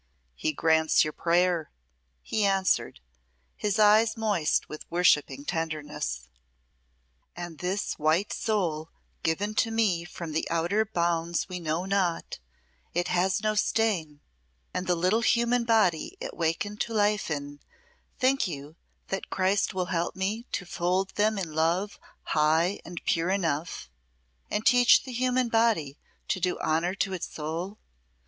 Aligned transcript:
"He 0.33 0.51
grants 0.51 1.03
your 1.03 1.13
prayer," 1.13 1.69
he 2.23 2.43
answered, 2.43 3.01
his 3.55 3.77
eyes 3.77 4.17
moist 4.17 4.67
with 4.67 4.89
worshipping 4.89 5.45
tenderness. 5.45 6.27
"And 7.35 7.59
this 7.59 7.99
white 7.99 8.33
soul 8.33 8.89
given 9.21 9.53
to 9.61 9.69
me 9.69 10.03
from 10.05 10.31
the 10.31 10.49
outer 10.49 10.85
bounds 10.85 11.47
we 11.47 11.59
know 11.59 11.85
not 11.85 12.39
it 12.95 13.09
has 13.09 13.43
no 13.43 13.53
stain; 13.53 14.21
and 14.73 14.87
the 14.87 14.95
little 14.95 15.21
human 15.21 15.65
body 15.65 16.17
it 16.19 16.35
wakened 16.35 16.81
to 16.81 16.95
life 16.95 17.29
in 17.29 17.59
think 18.17 18.47
you 18.47 18.77
that 19.09 19.29
Christ 19.29 19.75
will 19.75 19.85
help 19.93 20.15
me 20.15 20.47
to 20.53 20.65
fold 20.65 21.09
them 21.11 21.37
in 21.37 21.53
love 21.53 21.99
high 22.23 22.79
and 22.83 23.03
pure 23.05 23.29
enough, 23.29 23.87
and 24.49 24.65
teach 24.65 25.03
the 25.03 25.11
human 25.13 25.47
body 25.47 25.99
to 26.29 26.39
do 26.39 26.57
honour 26.57 26.95
to 26.95 27.13
its 27.13 27.29
soul? 27.31 27.77